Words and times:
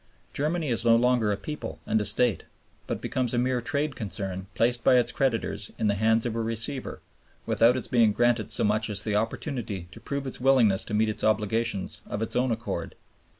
Germany 0.33 0.69
is 0.69 0.83
no 0.83 0.95
longer 0.95 1.31
a 1.31 1.37
people 1.37 1.77
and 1.85 2.01
a 2.01 2.05
State, 2.05 2.45
but 2.87 3.01
becomes 3.01 3.35
a 3.35 3.37
mere 3.37 3.61
trade 3.61 3.95
concern 3.95 4.47
placed 4.55 4.83
by 4.83 4.95
its 4.97 5.11
creditors 5.11 5.71
in 5.77 5.85
the 5.85 5.93
hands 5.93 6.25
of 6.25 6.35
a 6.35 6.41
receiver, 6.41 7.01
without 7.45 7.77
its 7.77 7.87
being 7.87 8.11
granted 8.11 8.49
so 8.49 8.63
much 8.63 8.89
as 8.89 9.03
the 9.03 9.15
opportunity 9.15 9.87
to 9.91 9.99
prove 9.99 10.25
its 10.25 10.41
willingness 10.41 10.83
to 10.85 10.95
meet 10.95 11.07
its 11.09 11.23
obligations 11.23 12.01
of 12.07 12.23
its 12.23 12.35
own 12.35 12.49
accord. 12.51 12.95